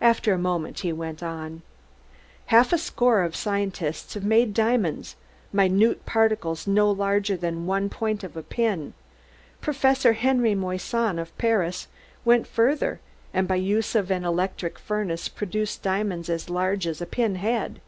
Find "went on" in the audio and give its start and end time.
0.92-1.62